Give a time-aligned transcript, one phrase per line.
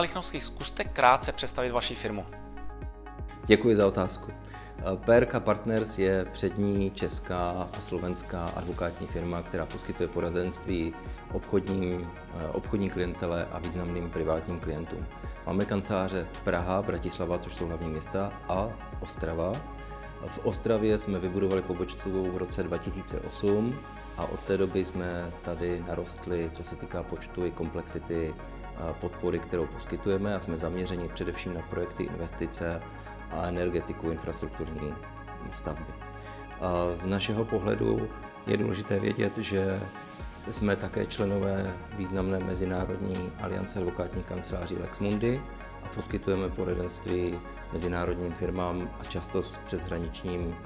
[0.00, 2.26] Lichnovský, zkuste krátce představit vaši firmu.
[3.46, 4.32] Děkuji za otázku.
[5.04, 10.92] PRK Partners je přední česká a slovenská advokátní firma, která poskytuje poradenství
[11.32, 12.10] obchodním,
[12.52, 15.06] obchodní klientele a významným privátním klientům.
[15.46, 18.68] Máme kanceláře Praha, Bratislava, což jsou hlavní města, a
[19.00, 19.52] Ostrava.
[20.26, 23.78] V Ostravě jsme vybudovali pobočku v roce 2008
[24.16, 28.34] a od té doby jsme tady narostli, co se týká počtu i komplexity
[29.00, 32.82] podpory, kterou poskytujeme a jsme zaměřeni především na projekty investice
[33.30, 34.94] a energetiku infrastrukturní
[35.52, 35.92] stavby.
[36.94, 38.08] Z našeho pohledu
[38.46, 39.80] je důležité vědět, že
[40.52, 45.42] jsme také členové významné mezinárodní aliance advokátních kanceláří Lexmundi
[45.84, 47.40] a poskytujeme poradenství
[47.72, 50.56] mezinárodním firmám a často s přeshraničním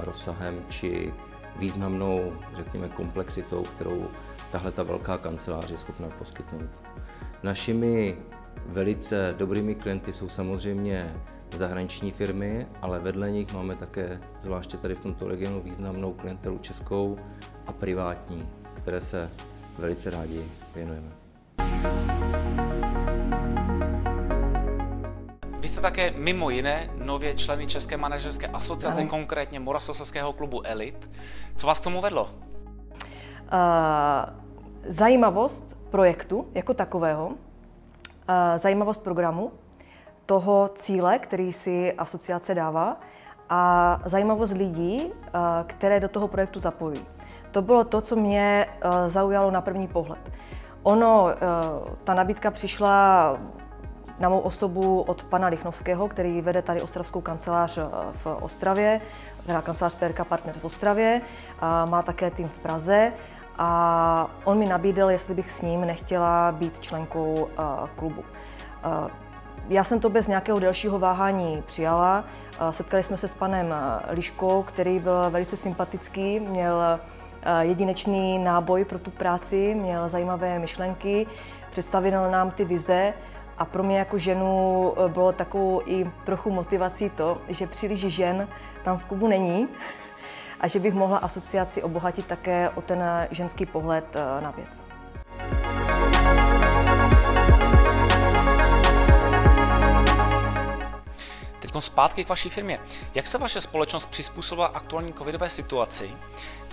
[0.00, 1.14] rozsahem či
[1.56, 4.08] významnou, řekněme, komplexitou, kterou
[4.52, 6.70] tahle ta velká kancelář je schopná poskytnout.
[7.42, 8.16] Našimi
[8.66, 11.14] velice dobrými klienty jsou samozřejmě
[11.56, 17.16] zahraniční firmy, ale vedle nich máme také, zvláště tady v tomto regionu, významnou klientelu českou
[17.66, 19.30] a privátní, které se
[19.78, 21.08] velice rádi věnujeme.
[25.60, 29.10] Vy jste také mimo jiné nově členy České manažerské asociace, ano.
[29.10, 31.10] konkrétně Moravskoslezského klubu Elit.
[31.56, 32.30] Co vás k tomu vedlo?
[33.52, 33.60] Uh,
[34.86, 37.30] zajímavost projektu jako takového,
[38.56, 39.52] zajímavost programu,
[40.26, 42.96] toho cíle, který si asociace dává
[43.48, 45.12] a zajímavost lidí,
[45.66, 47.06] které do toho projektu zapojují.
[47.50, 48.66] To bylo to, co mě
[49.06, 50.32] zaujalo na první pohled.
[50.82, 51.28] Ono,
[52.04, 53.36] ta nabídka přišla
[54.18, 57.78] na mou osobu od pana Lichnovského, který vede tady ostravskou kancelář
[58.12, 59.00] v Ostravě,
[59.46, 61.20] teda kancelář PRK Partner v Ostravě,
[61.84, 63.12] má také tým v Praze
[63.62, 67.48] a on mi nabídl, jestli bych s ním nechtěla být členkou
[67.96, 68.24] klubu.
[69.68, 72.24] Já jsem to bez nějakého delšího váhání přijala.
[72.70, 73.74] Setkali jsme se s panem
[74.08, 77.00] Liškou, který byl velice sympatický, měl
[77.60, 81.26] jedinečný náboj pro tu práci, měl zajímavé myšlenky,
[81.70, 83.14] představil nám ty vize
[83.58, 88.48] a pro mě jako ženu bylo takovou i trochu motivací to, že příliš žen
[88.84, 89.68] tam v klubu není
[90.60, 94.84] a že bych mohla asociaci obohatit také o ten ženský pohled e, na věc.
[101.60, 102.80] Teď zpátky k vaší firmě.
[103.14, 106.10] Jak se vaše společnost přizpůsobila aktuální covidové situaci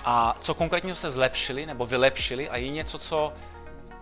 [0.05, 3.33] a co konkrétně jste zlepšili nebo vylepšili a je něco, co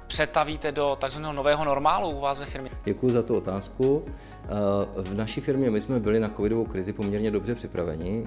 [0.07, 2.71] přetavíte do takzvaného nového normálu u vás ve firmě?
[2.83, 4.05] Děkuji za tu otázku.
[4.07, 8.23] Eh, v naší firmě my jsme byli na covidovou krizi poměrně dobře připraveni.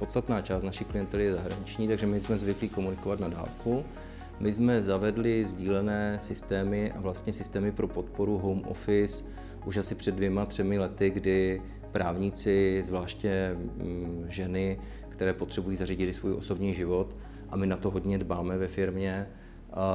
[0.00, 3.84] Podstatná část naší klientely je zahraniční, takže my jsme zvyklí komunikovat na dálku.
[4.40, 9.24] My jsme zavedli sdílené systémy a vlastně systémy pro podporu home office,
[9.64, 11.62] už asi před dvěma, třemi lety, kdy
[11.92, 17.16] právníci, zvláště mm, ženy, které potřebují zařídit svůj osobní život,
[17.48, 19.26] a my na to hodně dbáme ve firmě,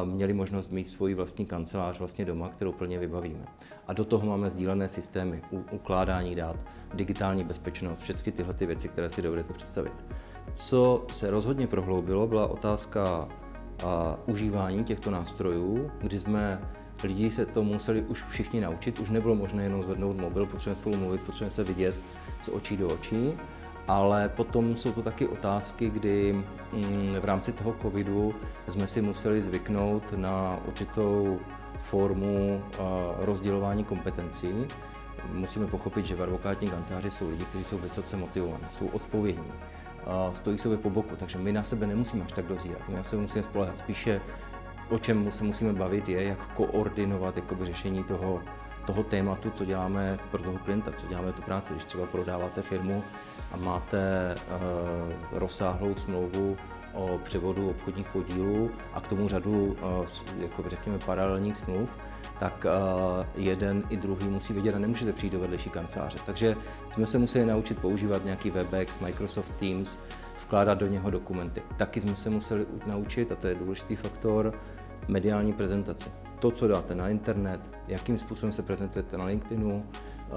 [0.05, 3.45] měli možnost mít svoji vlastní kancelář vlastně doma, kterou plně vybavíme.
[3.87, 5.41] A do toho máme sdílené systémy,
[5.71, 6.55] ukládání dát,
[6.93, 9.93] digitální bezpečnost, všechny tyhle ty věci, které si dovedete představit.
[10.55, 13.27] Co se rozhodně prohloubilo, byla otázka
[13.85, 16.61] a, užívání těchto nástrojů, kdy jsme
[17.03, 20.97] Lidi se to museli už všichni naučit, už nebylo možné jenom zvednout mobil, potřebujeme spolu
[20.97, 21.95] mluvit, potřebujeme se vidět
[22.41, 23.33] z očí do očí,
[23.87, 28.35] ale potom jsou to taky otázky, kdy mm, v rámci toho covidu
[28.69, 31.39] jsme si museli zvyknout na určitou
[31.81, 32.59] formu
[33.19, 34.67] rozdělování kompetencí.
[35.33, 39.51] Musíme pochopit, že v advokátní kanceláři jsou lidi, kteří jsou vysoce motivovaní, jsou odpovědní,
[40.33, 42.81] stojí sobě po boku, takže my na sebe nemusíme až tak dozírat.
[42.89, 44.21] My na sebe musíme spolehat spíše
[44.89, 48.41] o čem se musíme bavit, je, jak koordinovat jakoby, řešení toho,
[48.85, 51.73] toho tématu, co děláme pro toho klienta, co děláme tu práci.
[51.73, 53.03] Když třeba prodáváte firmu
[53.51, 56.57] a máte uh, rozsáhlou smlouvu
[56.93, 60.05] o převodu obchodních podílů a k tomu řadu, uh,
[60.39, 61.89] jako řekněme, paralelních smluv,
[62.39, 66.17] tak uh, jeden i druhý musí vědět a nemůžete přijít do vedlejší kanceláře.
[66.25, 66.55] Takže
[66.91, 69.99] jsme se museli naučit používat nějaký Webex, Microsoft Teams,
[70.41, 71.61] vkládat do něho dokumenty.
[71.77, 74.53] Taky jsme se museli naučit, a to je důležitý faktor,
[75.07, 76.09] mediální prezentaci.
[76.45, 80.33] To, co dáte na internet, jakým způsobem se prezentujete na LinkedInu, eh,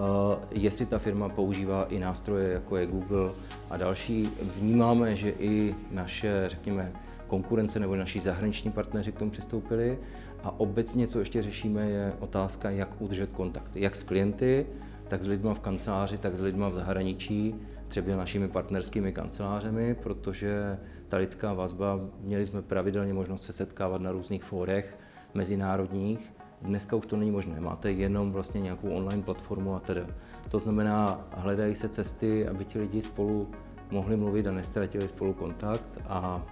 [0.51, 3.31] jestli ta firma používá i nástroje, jako je Google
[3.71, 4.31] a další.
[4.57, 6.93] Vnímáme, že i naše, řekněme,
[7.27, 9.99] konkurence nebo naši zahraniční partneři k tomu přistoupili.
[10.43, 14.67] A obecně, co ještě řešíme, je otázka, jak udržet kontakty, jak s klienty,
[15.09, 17.55] tak s lidmi v kanceláři, tak s lidmi v zahraničí,
[17.89, 20.79] třeba našimi partnerskými kancelářemi, protože
[21.09, 24.99] ta lidská vazba, měli jsme pravidelně možnost se setkávat na různých fórech
[25.35, 26.33] mezinárodních,
[26.63, 30.07] Dneska už to není možné, máte jenom vlastně nějakou online platformu a tedy.
[30.49, 33.51] To znamená, hledají se cesty, aby ti lidi spolu
[33.91, 35.99] mohli mluvit a nestratili spolu kontakt.
[36.09, 36.43] A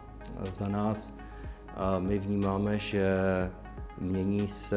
[0.53, 1.17] za nás
[1.99, 3.19] my vnímáme, že
[3.99, 4.77] mění se,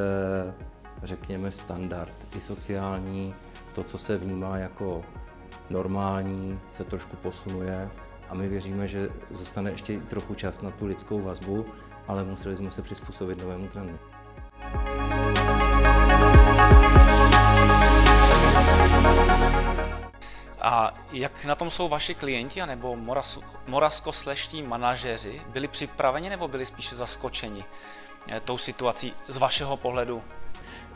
[1.03, 3.33] řekněme, standard i sociální,
[3.73, 5.01] to, co se vnímá jako
[5.69, 7.89] normální, se trošku posunuje.
[8.29, 11.65] A my věříme, že zůstane ještě trochu čas na tu lidskou vazbu,
[12.09, 13.99] ale museli jsme se přizpůsobit novému trendu.
[20.61, 22.97] A jak na tom jsou vaši klienti nebo
[23.67, 25.41] moravskosleští manažeři?
[25.53, 27.65] Byli připraveni nebo byli spíše zaskočeni
[28.27, 30.21] eh, tou situací z vašeho pohledu?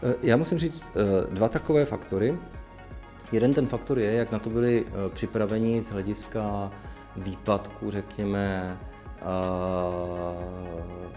[0.03, 2.39] Eh, já musím říct eh, dva takové faktory.
[3.31, 6.71] Jeden ten faktor je, jak na to byli připraveni z hlediska
[7.15, 8.77] výpadku, řekněme,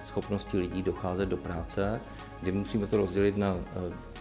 [0.03, 2.00] schopnosti lidí docházet do práce,
[2.43, 3.56] kdy musíme to rozdělit na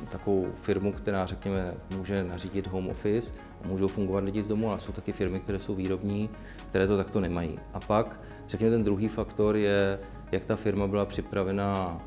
[0.10, 3.34] takovou firmu, která, řekněme, může nařídit home office
[3.64, 6.30] a můžou fungovat lidi z domu, ale jsou taky firmy, které jsou výrobní,
[6.70, 7.56] které to takto nemají.
[7.74, 10.00] A pak, řekněme, ten druhý faktor je,
[10.32, 11.98] jak ta firma byla připravena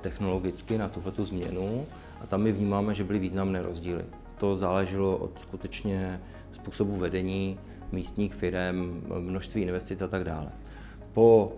[0.00, 1.86] technologicky na tuhle změnu
[2.20, 4.04] a tam my vnímáme, že byly významné rozdíly.
[4.38, 6.20] To záleželo od skutečně
[6.52, 7.58] způsobu vedení
[7.92, 10.52] místních firm, množství investic a tak dále.
[11.12, 11.52] Po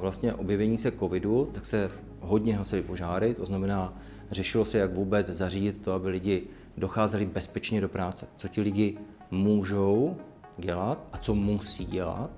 [0.00, 1.90] vlastně objevení se covidu, tak se
[2.20, 3.98] hodně hasily požáry, to znamená,
[4.30, 6.42] řešilo se, jak vůbec zařídit to, aby lidi
[6.76, 8.26] docházeli bezpečně do práce.
[8.36, 8.98] Co ti lidi
[9.30, 10.16] můžou
[10.58, 12.30] dělat a co musí dělat,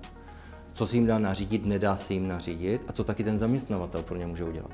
[0.73, 4.17] co se jim dá nařídit, nedá se jim nařídit a co taky ten zaměstnavatel pro
[4.17, 4.71] ně může udělat.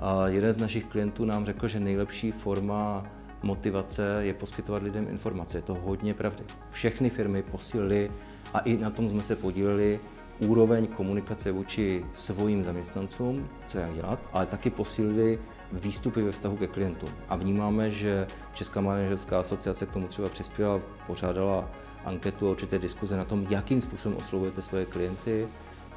[0.00, 3.04] A jeden z našich klientů nám řekl, že nejlepší forma
[3.42, 5.58] motivace je poskytovat lidem informace.
[5.58, 6.44] Je to hodně pravdy.
[6.70, 8.10] Všechny firmy posílily
[8.54, 10.00] a i na tom jsme se podíleli
[10.46, 15.38] úroveň komunikace vůči svým zaměstnancům, co jak dělat, ale taky posílili
[15.72, 17.08] výstupy ve vztahu ke klientům.
[17.28, 21.70] A vnímáme, že Česká manažerská asociace k tomu třeba přispěla, pořádala
[22.04, 25.48] anketu a určité diskuze na tom, jakým způsobem oslovujete svoje klienty,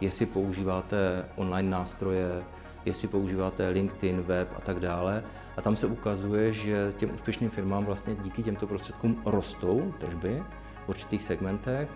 [0.02, 2.44] jestli používáte online nástroje,
[2.86, 5.24] jestli používáte LinkedIn, web a tak dále.
[5.58, 10.44] A tam se ukazuje, že těm úspěšným firmám vlastně díky těmto prostředkům rostou tržby
[10.86, 11.90] v určitých segmentech.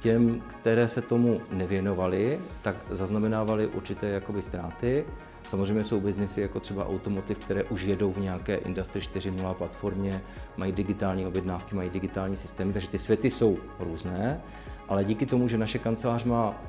[0.00, 5.04] Těm, které se tomu nevěnovali, tak zaznamenávali určité jakoby ztráty.
[5.42, 10.22] Samozřejmě jsou biznesy jako třeba Automotiv, které už jedou v nějaké Industry 4.0 platformě,
[10.56, 14.40] mají digitální objednávky, mají digitální systémy, takže ty světy jsou různé,
[14.88, 16.62] ale díky tomu, že naše kancelář má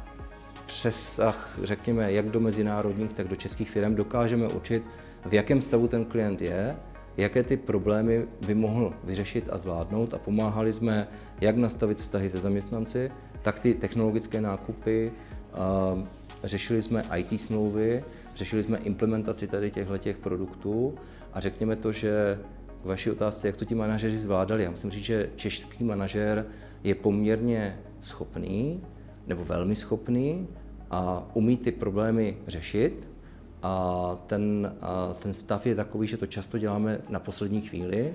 [0.65, 4.91] přesah, řekněme, jak do mezinárodních, tak do českých firm, dokážeme učit,
[5.29, 6.77] v jakém stavu ten klient je,
[7.17, 11.07] jaké ty problémy by mohl vyřešit a zvládnout a pomáhali jsme
[11.41, 13.09] jak nastavit vztahy se zaměstnanci,
[13.41, 15.11] tak ty technologické nákupy,
[16.43, 18.03] řešili jsme IT smlouvy,
[18.35, 20.95] řešili jsme implementaci tady těchto těch produktů
[21.33, 22.39] a řekněme to, že
[22.83, 24.63] k vaší otázce, jak to ti manažeři zvládali.
[24.63, 26.45] Já musím říct, že český manažer
[26.83, 28.83] je poměrně schopný,
[29.27, 30.47] nebo velmi schopný
[30.91, 33.10] a umí ty problémy řešit.
[33.63, 38.13] A ten, a ten stav je takový, že to často děláme na poslední chvíli,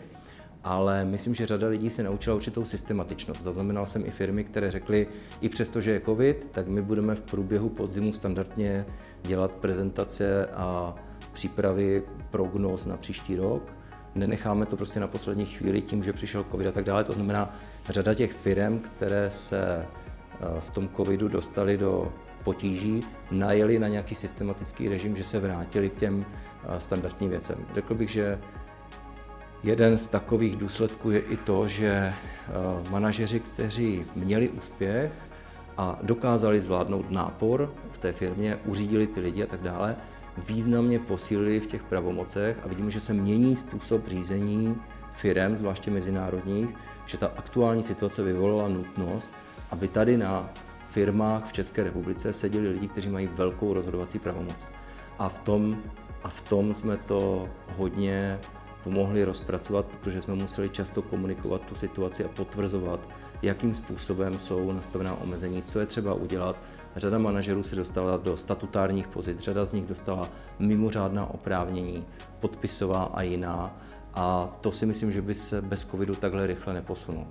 [0.64, 3.42] ale myslím, že řada lidí se naučila určitou systematičnost.
[3.42, 5.06] Zaznamenal jsem i firmy, které řekly,
[5.40, 8.86] i přesto, že je covid, tak my budeme v průběhu podzimu standardně
[9.22, 10.94] dělat prezentace a
[11.32, 13.74] přípravy prognóz na příští rok.
[14.14, 17.04] Nenecháme to prostě na poslední chvíli tím, že přišel covid a tak dále.
[17.04, 17.54] To znamená,
[17.88, 19.86] řada těch firm, které se
[20.60, 22.12] v tom covidu dostali do
[22.44, 23.00] potíží,
[23.30, 27.58] najeli na nějaký systematický režim, že se vrátili k těm eh, standardním věcem.
[27.74, 28.38] Řekl bych, že
[29.62, 32.14] jeden z takových důsledků je i to, že eh,
[32.90, 35.12] manažeři, kteří měli úspěch
[35.76, 39.96] a dokázali zvládnout nápor v té firmě, uřídili ty lidi a tak dále,
[40.48, 44.76] významně posílili v těch pravomocech a vidíme, že se mění způsob řízení
[45.12, 46.68] firm, zvláště mezinárodních,
[47.06, 49.30] že ta aktuální situace vyvolala nutnost
[49.70, 50.50] aby tady na
[50.88, 54.68] firmách v České republice seděli lidi, kteří mají velkou rozhodovací pravomoc.
[55.18, 55.82] A v tom,
[56.22, 58.38] a v tom jsme to hodně
[58.84, 63.08] pomohli rozpracovat, protože jsme museli často komunikovat tu situaci a potvrzovat,
[63.42, 66.60] jakým způsobem jsou nastavená omezení, co je třeba udělat.
[66.96, 72.04] Řada manažerů se dostala do statutárních pozic, řada z nich dostala mimořádná oprávnění,
[72.40, 73.76] podpisová a jiná.
[74.14, 77.26] A to si myslím, že by se bez covidu takhle rychle neposunulo.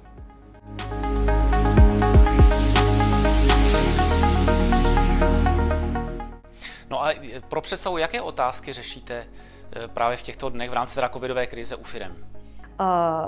[6.90, 7.14] No a
[7.50, 9.24] pro představu, jaké otázky řešíte
[9.76, 12.16] eh, právě v těchto dnech v rámci teda covidové krize u firm?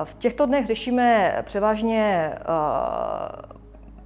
[0.03, 2.33] V těchto dnech řešíme převážně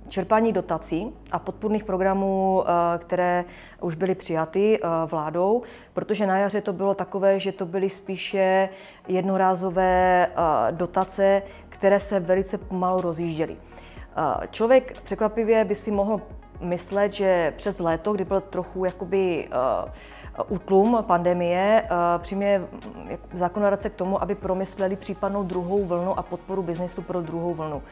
[0.08, 2.63] čerpání dotací a podpůrných programů,
[2.98, 3.46] které
[3.79, 8.70] už byly přijaty vládou, protože na jaře to bylo takové, že to byly spíše
[9.08, 10.27] jednorázové
[10.72, 13.58] dotace, které se velice pomalu rozjížděly.
[14.51, 16.22] Člověk překvapivě by si mohl
[16.62, 19.50] myslet, že přes léto, kdy byl trochu jakoby
[20.48, 22.62] útlum pandemie, přijme
[23.34, 27.84] zákonodárce k tomu, aby promysleli případnou druhou vlnu a podporu biznesu pro druhou vlnu.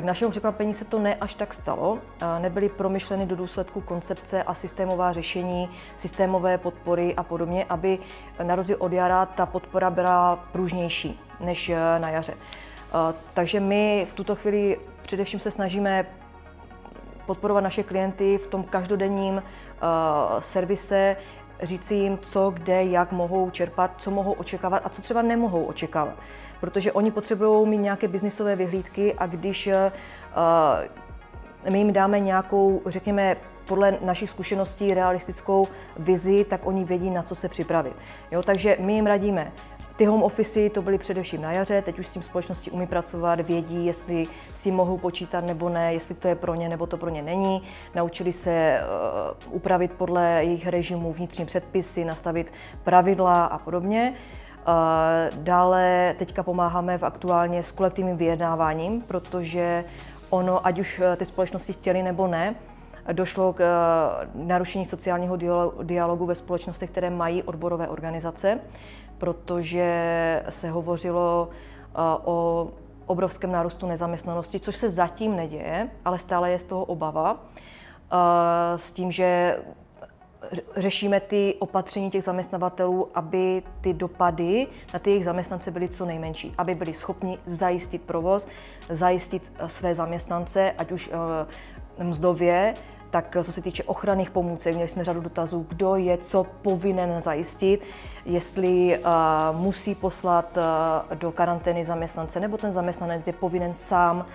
[0.00, 1.98] K našemu překvapení se to ne až tak stalo.
[2.38, 7.98] Nebyly promyšleny do důsledku koncepce a systémová řešení, systémové podpory a podobně, aby
[8.42, 12.34] na rozdíl od jara ta podpora byla pružnější než na jaře.
[13.34, 16.06] Takže my v tuto chvíli především se snažíme
[17.26, 19.42] podporovat naše klienty v tom každodenním uh,
[20.40, 21.16] servise,
[21.62, 26.14] říci jim, co, kde, jak mohou čerpat, co mohou očekávat a co třeba nemohou očekávat.
[26.60, 29.72] Protože oni potřebují mít nějaké biznisové vyhlídky a když uh,
[31.70, 37.34] my jim dáme nějakou, řekněme, podle našich zkušeností realistickou vizi, tak oni vědí, na co
[37.34, 37.96] se připravit.
[38.30, 39.52] Jo, takže my jim radíme,
[39.96, 43.40] ty home office to byly především na jaře, teď už s tím společnosti umí pracovat,
[43.40, 47.10] vědí, jestli si mohou počítat nebo ne, jestli to je pro ně nebo to pro
[47.10, 47.62] ně není.
[47.94, 48.80] Naučili se
[49.46, 52.52] uh, upravit podle jejich režimu vnitřní předpisy, nastavit
[52.84, 54.12] pravidla a podobně.
[54.12, 59.84] Uh, dále teďka pomáháme v aktuálně s kolektivním vyjednáváním, protože
[60.32, 62.54] ono, ať už eh, ty společnosti chtěli nebo ne,
[63.12, 63.62] došlo k
[64.34, 65.36] narušení sociálního
[65.82, 68.60] dialogu ve společnostech, které mají odborové organizace
[69.22, 72.68] protože se hovořilo eh, o
[73.06, 77.38] obrovském nárůstu nezaměstnanosti, což se zatím neděje, ale stále je z toho obava.
[77.38, 79.58] Eh, s tím, že
[80.76, 86.54] řešíme ty opatření těch zaměstnavatelů, aby ty dopady na ty jejich zaměstnance byly co nejmenší,
[86.58, 88.48] aby byli schopni zajistit provoz,
[88.90, 91.10] zajistit eh, své zaměstnance, ať už
[91.98, 92.74] mzdově,
[93.12, 97.80] tak co se týče ochranných pomůcek, měli jsme řadu dotazů, kdo je co povinen zajistit,
[98.24, 104.26] jestli uh, musí poslat uh, do karantény zaměstnance, nebo ten zaměstnanec je povinen sám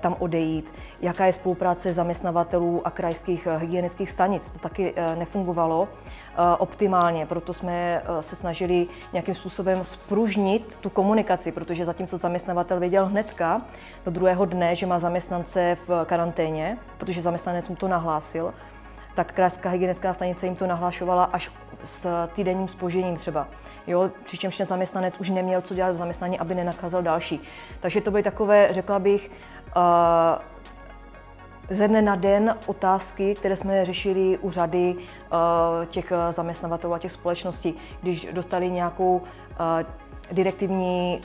[0.00, 4.50] tam odejít, jaká je spolupráce zaměstnavatelů a krajských hygienických stanic.
[4.50, 5.88] To taky uh, nefungovalo.
[6.36, 7.26] Eh, optimálně.
[7.26, 13.62] Proto jsme eh, se snažili nějakým způsobem spružnit tu komunikaci, protože zatímco zaměstnavatel věděl hnedka
[14.04, 18.54] do druhého dne, že má zaměstnance v karanténě, protože zaměstnanec mu to nahlásil,
[19.14, 21.50] tak krajská hygienická stanice jim to nahlašovala až
[21.84, 23.48] s týdenním spožením třeba.
[23.86, 27.40] Jo, přičemž ten zaměstnanec už neměl co dělat v zaměstnání, aby nenakazal další.
[27.80, 29.30] Takže to byly takové, řekla bych,
[29.76, 29.82] uh,
[31.70, 36.98] ze dne na den otázky, které jsme řešili u řady uh, těch eh, zaměstnavatelů a
[36.98, 39.24] těch společností, když dostali nějakou uh,
[40.32, 41.20] direktivní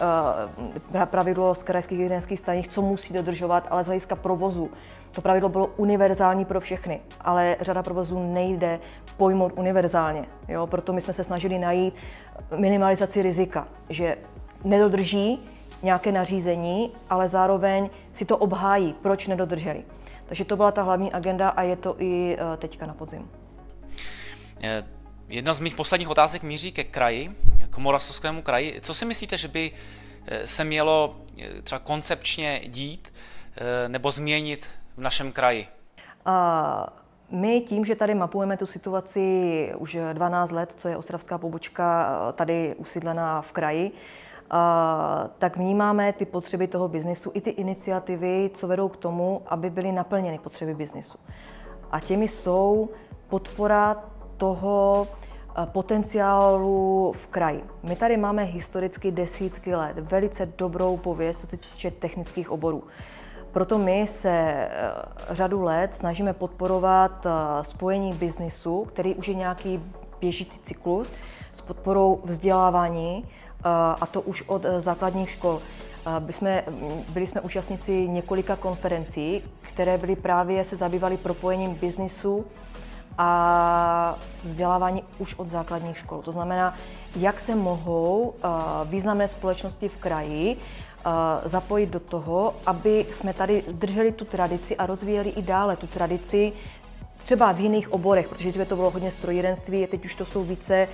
[0.93, 4.71] uh, pravidlo z krajských hygienických stanic, co musí dodržovat, ale z hlediska provozu.
[5.11, 8.79] To pravidlo bylo univerzální pro všechny, ale řada provozů nejde
[9.17, 10.25] pojmout univerzálně.
[10.47, 10.67] Jo?
[10.67, 11.95] Proto my jsme se snažili najít
[12.57, 14.17] minimalizaci rizika, že
[14.63, 15.43] nedodrží
[15.83, 19.83] nějaké nařízení, ale zároveň si to obhájí, proč nedodrželi.
[20.25, 23.29] Takže to byla ta hlavní agenda a je to i eh, teďka na podzim.
[24.61, 24.83] Eh,
[25.29, 27.35] jedna z mých posledních otázek míří ke kraji,
[27.79, 28.79] Moravskému kraji.
[28.81, 29.71] Co si myslíte, že by
[30.27, 31.15] eh, se mělo
[31.63, 33.13] třeba koncepčně dít
[33.87, 34.65] nebo změnit
[34.97, 35.67] v našem kraji?
[36.25, 36.93] A
[37.31, 42.75] my tím, že tady mapujeme tu situaci už 12 let, co je ostravská pobočka tady
[42.77, 43.91] usídlená v kraji,
[45.37, 49.91] tak vnímáme ty potřeby toho biznisu i ty iniciativy, co vedou k tomu, aby byly
[49.91, 51.17] naplněny potřeby biznisu.
[51.91, 52.89] A těmi jsou
[53.27, 54.03] podpora
[54.37, 55.07] toho
[55.65, 57.63] potenciálu v kraji.
[57.83, 62.83] My tady máme historicky desítky let velice dobrou pověst, co se týče technických oborů.
[63.51, 64.69] Proto my se e,
[65.29, 67.29] řadu let snažíme podporovat e,
[67.63, 69.81] spojení biznisu, který už je nějaký
[70.19, 71.11] běžící cyklus,
[71.51, 73.25] s podporou vzdělávání,
[74.01, 75.61] a to už od základních škol.
[76.19, 76.63] By jsme,
[77.09, 82.45] byli jsme účastníci několika konferencí, které byly právě se zabývaly propojením biznisu
[83.21, 86.21] a vzdělávání už od základních škol.
[86.21, 86.75] To znamená,
[87.15, 88.33] jak se mohou
[88.85, 90.57] významné společnosti v kraji
[91.45, 96.53] zapojit do toho, aby jsme tady drželi tu tradici a rozvíjeli i dále tu tradici
[97.23, 100.87] třeba v jiných oborech, protože dříve to bylo hodně strojírenství, teď už to jsou více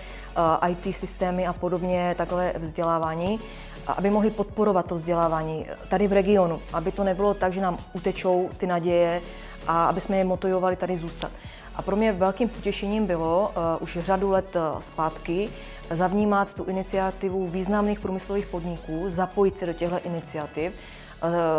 [0.63, 3.39] uh, IT systémy a podobně, takové vzdělávání,
[3.87, 8.49] aby mohli podporovat to vzdělávání tady v regionu, aby to nebylo tak, že nám utečou
[8.57, 9.21] ty naděje
[9.67, 11.31] a aby jsme je motivovali tady zůstat.
[11.77, 15.49] A pro mě velkým potěšením bylo uh, už řadu let uh, zpátky
[15.91, 20.73] zavnímat tu iniciativu významných průmyslových podniků, zapojit se do těchto iniciativ,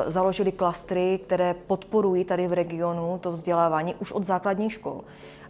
[0.07, 5.01] založili klastry, které podporují tady v regionu to vzdělávání už od základních škol,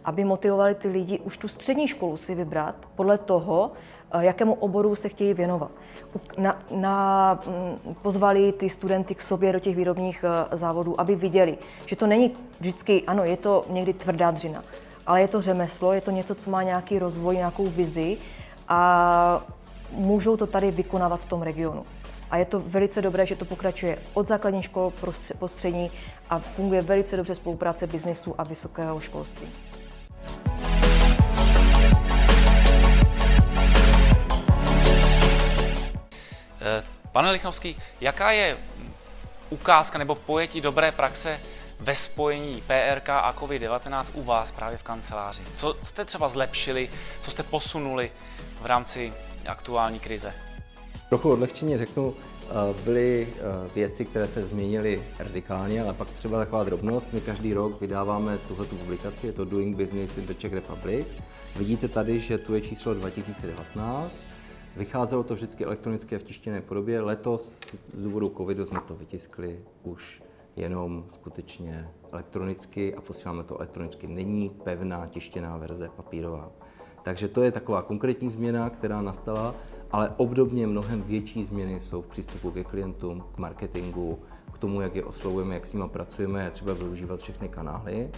[0.05, 4.95] aby motivovali ty lidi už tu střední školu si vybrat podle toho, Eh, jakému oboru
[4.95, 5.71] se chtějí věnovat.
[6.37, 11.57] Na, na, mm, pozvali ty studenty k sobě do těch výrobních eh, závodů, aby viděli,
[11.85, 14.63] že to není vždycky, ano, je to někdy tvrdá dřina,
[15.07, 18.17] ale je to řemeslo, je to něco, co má nějaký rozvoj, nějakou vizi
[18.67, 19.43] a
[19.91, 21.85] můžou to tady vykonávat v tom regionu.
[22.31, 24.93] A je to velice dobré, že to pokračuje od základní škol
[25.39, 25.91] po střední
[26.29, 29.47] a funguje velice dobře spolupráce biznesu a vysokého školství.
[37.11, 38.57] Pane Lichnovský, jaká je
[39.49, 41.39] ukázka nebo pojetí dobré praxe
[41.79, 45.43] ve spojení PRK a COVID-19 u vás právě v kanceláři?
[45.55, 46.89] Co jste třeba zlepšili,
[47.21, 48.11] co jste posunuli
[48.61, 49.13] v rámci
[49.47, 50.33] aktuální krize?
[51.09, 56.63] Trochu odlehčeně řeknu, eh, byly eh, věci, které se změnily radikálně, ale pak třeba taková
[56.63, 57.07] drobnost.
[57.13, 61.07] My každý rok vydáváme tuhle publikaci, je to Doing Business in the Czech Republic.
[61.55, 64.21] Vidíte tady, že tu je číslo 2019
[64.77, 67.01] Vycházelo to vždycky elektronicky v tištěné podobě.
[67.01, 67.59] Letos
[67.93, 70.23] z důvodu covidu jsme to vytiskli už
[70.55, 74.07] jenom skutečně elektronicky a posíláme to elektronicky.
[74.07, 76.51] Není pevná tištěná verze papírová.
[77.03, 79.55] Takže to je taková konkrétní změna, která nastala,
[79.91, 84.19] ale obdobně mnohem větší změny jsou v přístupu ke klientům, k marketingu,
[84.53, 88.09] k tomu, jak je oslovujeme, jak s nimi pracujeme, třeba využívat všechny kanály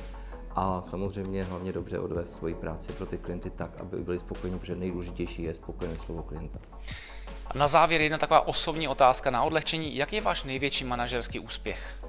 [0.56, 4.76] a samozřejmě hlavně dobře odvést svoji práci pro ty klienty tak, aby byli spokojeni, protože
[4.76, 6.60] nejdůležitější je spokojené slovo klienta.
[7.48, 9.96] A na závěr jedna taková osobní otázka na odlehčení.
[9.96, 12.04] Jaký je váš největší manažerský úspěch?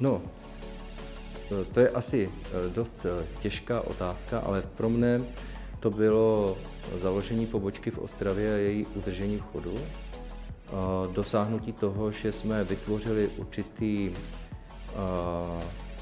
[0.00, 0.22] No,
[1.72, 5.20] to je asi eh, dost eh, těžká otázka, ale pro mne
[5.80, 6.56] to bylo
[6.96, 9.74] založení pobočky v Ostravě a její udržení v chodu.
[11.12, 14.12] Dosáhnutí toho, že jsme vytvořili určitý,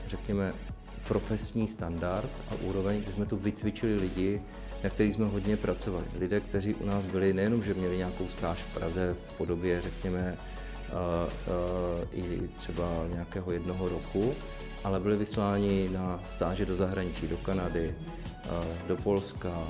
[0.09, 0.55] řekněme,
[1.09, 4.41] profesní standard a úroveň, kdy jsme tu vycvičili lidi,
[4.85, 6.05] na kterých jsme hodně pracovali.
[6.19, 10.37] Lidé, kteří u nás byli nejenom, že měli nějakou stáž v Praze v podobě, řekněme,
[10.37, 10.97] uh,
[12.13, 14.35] uh, i třeba nějakého jednoho roku,
[14.85, 17.95] ale byli vysláni na stáže do zahraničí, do Kanady,
[18.45, 19.63] uh, do Polska,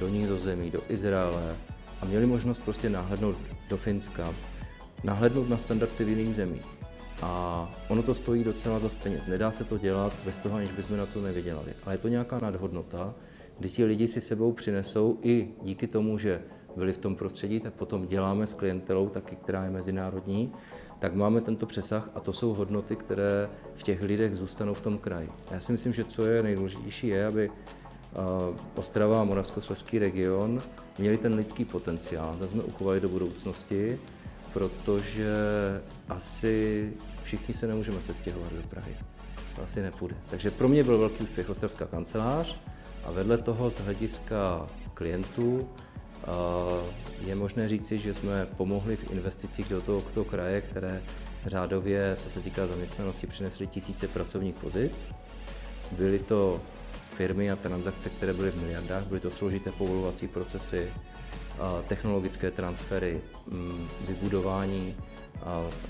[0.00, 1.56] do Nízozemí, do Izraele
[2.02, 3.36] a měli možnost prostě nahlédnout
[3.68, 4.34] do Finska,
[5.04, 6.73] nahlédnout na standardy v jiných zemích.
[7.24, 9.26] A ono to stojí docela dost peněz.
[9.26, 11.72] Nedá se to dělat bez toho, aniž bychom na to nevydělali.
[11.84, 13.14] Ale je to nějaká nadhodnota,
[13.58, 16.42] kdy ti lidi si sebou přinesou i díky tomu, že
[16.76, 20.52] byli v tom prostředí, tak potom děláme s klientelou taky, která je mezinárodní,
[20.98, 24.98] tak máme tento přesah a to jsou hodnoty, které v těch lidech zůstanou v tom
[24.98, 25.28] kraji.
[25.50, 27.50] Já si myslím, že co je nejdůležitější, je, aby
[28.74, 30.62] Ostrava a Moravskoslezský region
[30.98, 33.98] měli ten lidský potenciál, ten jsme uchovali do budoucnosti
[34.54, 35.34] protože
[36.08, 38.96] asi všichni se nemůžeme sestěhovat do Prahy.
[39.56, 40.16] To asi nepůjde.
[40.30, 42.60] Takže pro mě byl velký úspěch Ostravská kancelář
[43.04, 45.68] a vedle toho z hlediska klientů
[47.20, 51.02] je možné říci, že jsme pomohli v investicích do toho, toho kraje, které
[51.46, 55.06] řádově, co se týká zaměstnanosti, přinesly tisíce pracovních pozic.
[55.92, 56.60] Byly to
[57.16, 60.92] firmy a transakce, které byly v miliardách, byly to složité povolovací procesy,
[61.88, 64.94] technologické transfery, mm, vybudování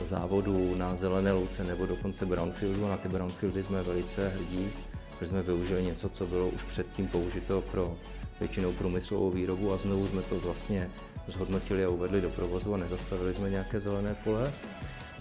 [0.05, 2.89] závodů na zelené louce nebo dokonce brownfieldu.
[2.89, 4.71] Na ty brownfieldy jsme velice hrdí,
[5.19, 7.95] protože jsme využili něco, co bylo už předtím použito pro
[8.41, 10.91] většinou průmyslovou výrobu a znovu jsme to vlastně
[11.27, 14.53] zhodnotili a uvedli do provozu a nezastavili jsme nějaké zelené pole.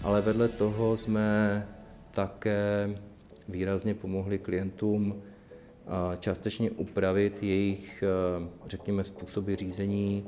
[0.02, 1.66] Ale vedle toho jsme
[2.10, 2.90] také
[3.48, 5.22] výrazně pomohli klientům
[6.20, 10.26] částečně upravit jejich, eh, řekněme, způsoby řízení,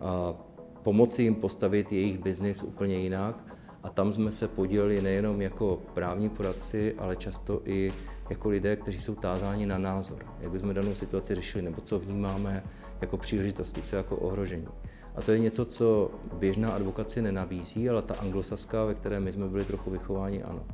[0.00, 0.34] a
[0.82, 3.44] pomoci jim postavit jejich biznis úplně jinak.
[3.82, 7.92] A tam jsme se podíleli nejenom jako právní poradci, ale často i
[8.30, 12.62] jako lidé, kteří jsou tázáni na názor, jak bychom danou situaci řešili, nebo co vnímáme
[13.00, 14.68] jako příležitosti, co jako ohrožení.
[15.14, 19.48] A to je něco, co běžná advokace nenabízí, ale ta anglosaská, ve které my jsme
[19.48, 20.66] byli trochu vychováni, ano.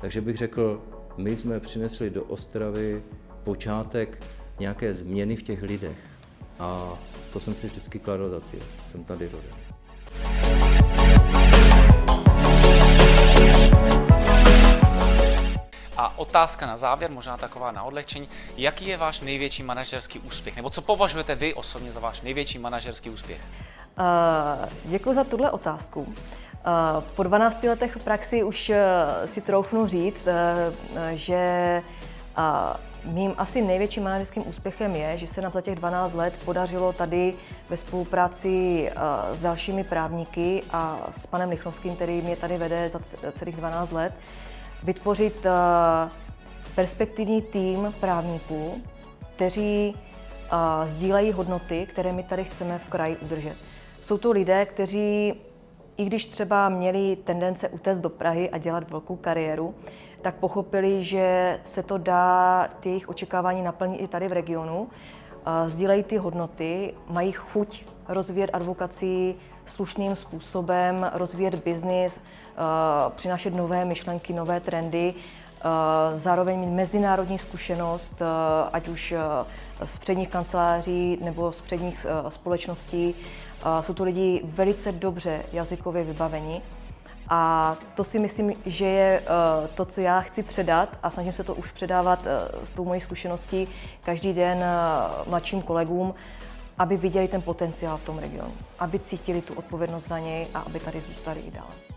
[0.00, 0.82] Takže bych řekl,
[1.16, 3.02] my jsme přinesli do Ostravy
[3.44, 4.22] počátek
[4.58, 5.98] nějaké změny v těch lidech.
[6.58, 6.98] A
[7.32, 8.62] to jsem si vždycky kladl za cíl.
[8.90, 9.50] Jsem tady rodil.
[15.96, 18.28] A otázka na závěr, možná taková na odlehčení.
[18.56, 20.56] Jaký je váš největší manažerský úspěch?
[20.56, 23.40] Nebo co považujete vy osobně za váš největší manažerský úspěch?
[23.98, 26.00] Uh, děkuji za tuhle otázku.
[26.00, 26.14] Uh,
[27.16, 28.76] po 12 letech v praxi už uh,
[29.26, 30.32] si troufnu říct, uh,
[31.12, 31.82] že
[33.04, 37.34] mým asi největším manažerským úspěchem je, že se nám za těch 12 let podařilo tady
[37.70, 38.90] ve spolupráci
[39.32, 43.00] s dalšími právníky a s panem Lichnovským, který mě tady vede za
[43.32, 44.14] celých 12 let,
[44.82, 45.46] vytvořit
[46.74, 48.82] perspektivní tým právníků,
[49.36, 49.96] kteří
[50.84, 53.56] sdílejí hodnoty, které my tady chceme v kraji udržet.
[54.02, 55.34] Jsou to lidé, kteří,
[55.96, 59.74] i když třeba měli tendence utéct do Prahy a dělat velkou kariéru,
[60.22, 64.88] tak pochopili, že se to dá, ty jejich očekávání naplnit i tady v regionu.
[65.66, 69.34] Sdílejí ty hodnoty, mají chuť rozvíjet advokaci
[69.66, 72.20] slušným způsobem, rozvíjet biznis,
[73.16, 75.14] přinášet nové myšlenky, nové trendy,
[76.14, 78.22] zároveň mít mezinárodní zkušenost,
[78.72, 79.14] ať už
[79.84, 83.14] z předních kanceláří nebo z předních společností.
[83.80, 86.62] Jsou to lidi velice dobře jazykově vybavení.
[87.28, 91.44] A to si myslím, že je uh, to, co já chci předat a snažím se
[91.44, 93.68] to už předávat uh, s tou mojí zkušeností
[94.04, 96.14] každý den uh, mladším kolegům,
[96.78, 100.80] aby viděli ten potenciál v tom regionu, aby cítili tu odpovědnost za něj a aby
[100.80, 101.91] tady zůstali i dále.